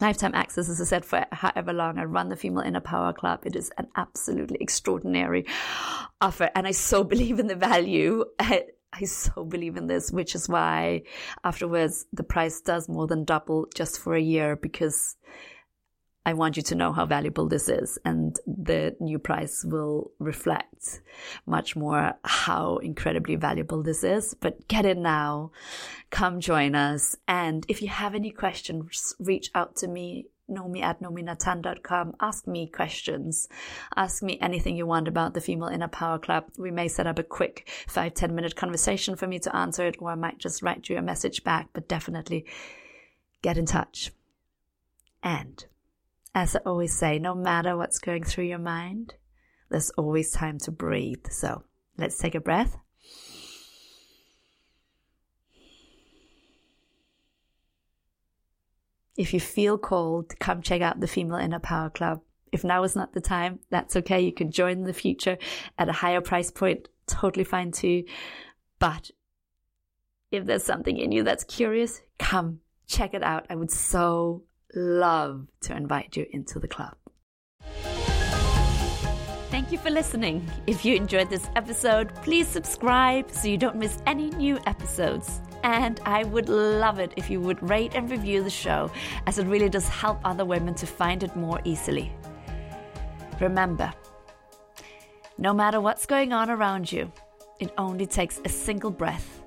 lifetime 0.00 0.34
access, 0.34 0.70
as 0.70 0.80
I 0.80 0.84
said, 0.84 1.04
for 1.04 1.26
however 1.30 1.74
long 1.74 1.98
I 1.98 2.04
run 2.04 2.30
the 2.30 2.36
Female 2.36 2.64
Inner 2.64 2.80
Power 2.80 3.12
Club. 3.12 3.40
It 3.44 3.54
is 3.54 3.70
an 3.76 3.88
absolutely 3.96 4.56
extraordinary 4.60 5.44
offer. 6.20 6.50
And 6.54 6.66
I 6.66 6.70
so 6.70 7.04
believe 7.12 7.38
in 7.38 7.46
the 7.46 7.54
value. 7.56 8.24
I, 8.38 8.64
I 8.92 9.04
so 9.04 9.44
believe 9.44 9.76
in 9.76 9.86
this, 9.86 10.10
which 10.10 10.34
is 10.34 10.48
why 10.48 11.02
afterwards 11.44 12.06
the 12.12 12.24
price 12.24 12.60
does 12.60 12.88
more 12.88 13.06
than 13.06 13.24
double 13.24 13.68
just 13.74 14.00
for 14.00 14.14
a 14.14 14.20
year 14.20 14.56
because 14.56 15.16
I 16.26 16.34
want 16.34 16.56
you 16.56 16.62
to 16.64 16.74
know 16.74 16.92
how 16.92 17.06
valuable 17.06 17.48
this 17.48 17.68
is. 17.68 17.98
And 18.04 18.38
the 18.46 18.94
new 19.00 19.18
price 19.18 19.64
will 19.64 20.12
reflect 20.18 21.00
much 21.46 21.76
more 21.76 22.14
how 22.24 22.76
incredibly 22.78 23.36
valuable 23.36 23.82
this 23.82 24.04
is. 24.04 24.34
But 24.34 24.68
get 24.68 24.84
in 24.84 25.02
now. 25.02 25.52
Come 26.10 26.40
join 26.40 26.74
us. 26.74 27.16
And 27.26 27.64
if 27.68 27.80
you 27.80 27.88
have 27.88 28.14
any 28.14 28.30
questions, 28.30 29.14
reach 29.18 29.50
out 29.54 29.76
to 29.76 29.88
me. 29.88 30.26
Noomi 30.50 30.82
at 30.82 31.00
noominatan.com. 31.00 32.16
Ask 32.20 32.48
me 32.48 32.66
questions. 32.66 33.48
Ask 33.94 34.20
me 34.20 34.36
anything 34.40 34.76
you 34.76 34.84
want 34.84 35.06
about 35.06 35.32
the 35.32 35.40
Female 35.40 35.68
Inner 35.68 35.86
Power 35.86 36.18
Club. 36.18 36.46
We 36.58 36.72
may 36.72 36.88
set 36.88 37.06
up 37.06 37.20
a 37.20 37.22
quick 37.22 37.68
five 37.86 38.14
ten 38.14 38.34
minute 38.34 38.56
conversation 38.56 39.14
for 39.14 39.28
me 39.28 39.38
to 39.38 39.54
answer 39.54 39.86
it, 39.86 39.96
or 40.00 40.10
I 40.10 40.16
might 40.16 40.38
just 40.38 40.60
write 40.60 40.88
you 40.88 40.98
a 40.98 41.02
message 41.02 41.44
back, 41.44 41.68
but 41.72 41.86
definitely 41.86 42.46
get 43.42 43.58
in 43.58 43.64
touch. 43.64 44.10
And 45.22 45.64
as 46.34 46.54
I 46.54 46.60
always 46.60 46.96
say, 46.96 47.18
no 47.18 47.34
matter 47.34 47.76
what's 47.76 47.98
going 47.98 48.24
through 48.24 48.44
your 48.44 48.58
mind, 48.58 49.14
there's 49.70 49.90
always 49.90 50.32
time 50.32 50.58
to 50.60 50.70
breathe. 50.70 51.26
So 51.30 51.64
let's 51.96 52.18
take 52.18 52.34
a 52.34 52.40
breath. 52.40 52.76
If 59.16 59.34
you 59.34 59.40
feel 59.40 59.76
called, 59.76 60.38
come 60.38 60.62
check 60.62 60.80
out 60.80 61.00
the 61.00 61.06
Female 61.06 61.36
Inner 61.36 61.58
Power 61.58 61.90
Club. 61.90 62.20
If 62.52 62.64
now 62.64 62.82
is 62.84 62.96
not 62.96 63.12
the 63.12 63.20
time, 63.20 63.58
that's 63.68 63.96
okay. 63.96 64.20
You 64.20 64.32
can 64.32 64.50
join 64.50 64.78
in 64.78 64.84
the 64.84 64.92
future 64.92 65.36
at 65.78 65.88
a 65.88 65.92
higher 65.92 66.20
price 66.20 66.50
point. 66.50 66.88
Totally 67.06 67.44
fine 67.44 67.70
too. 67.70 68.04
But 68.78 69.10
if 70.30 70.46
there's 70.46 70.64
something 70.64 70.96
in 70.96 71.12
you 71.12 71.22
that's 71.22 71.44
curious, 71.44 72.00
come 72.18 72.60
check 72.86 73.14
it 73.14 73.22
out. 73.22 73.46
I 73.50 73.56
would 73.56 73.70
so 73.70 74.44
love 74.74 75.46
to 75.62 75.76
invite 75.76 76.16
you 76.16 76.26
into 76.30 76.58
the 76.58 76.68
club. 76.68 76.96
Thank 79.50 79.72
you 79.72 79.78
for 79.78 79.90
listening. 79.90 80.48
If 80.66 80.84
you 80.84 80.94
enjoyed 80.94 81.28
this 81.28 81.48
episode, 81.56 82.14
please 82.16 82.46
subscribe 82.46 83.30
so 83.30 83.48
you 83.48 83.58
don't 83.58 83.76
miss 83.76 84.02
any 84.06 84.30
new 84.30 84.58
episodes. 84.66 85.40
And 85.64 86.00
I 86.06 86.24
would 86.24 86.48
love 86.48 86.98
it 86.98 87.12
if 87.16 87.28
you 87.28 87.40
would 87.40 87.68
rate 87.68 87.94
and 87.94 88.10
review 88.10 88.42
the 88.42 88.50
show, 88.50 88.90
as 89.26 89.38
it 89.38 89.46
really 89.46 89.68
does 89.68 89.88
help 89.88 90.20
other 90.24 90.44
women 90.44 90.74
to 90.74 90.86
find 90.86 91.22
it 91.22 91.36
more 91.36 91.60
easily. 91.64 92.12
Remember, 93.40 93.92
no 95.36 95.52
matter 95.52 95.80
what's 95.80 96.06
going 96.06 96.32
on 96.32 96.48
around 96.50 96.90
you, 96.90 97.12
it 97.58 97.72
only 97.76 98.06
takes 98.06 98.40
a 98.44 98.48
single 98.48 98.90
breath 98.90 99.42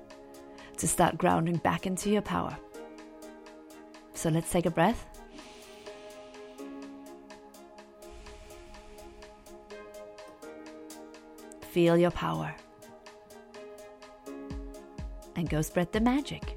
to 0.76 0.86
start 0.86 1.18
grounding 1.18 1.56
back 1.56 1.86
into 1.86 2.10
your 2.10 2.22
power. 2.22 2.56
So 4.12 4.28
let's 4.28 4.50
take 4.50 4.66
a 4.66 4.70
breath. 4.70 5.06
Feel 11.74 11.96
your 11.96 12.12
power. 12.12 12.54
And 15.34 15.50
go 15.50 15.60
spread 15.60 15.90
the 15.90 16.00
magic. 16.00 16.53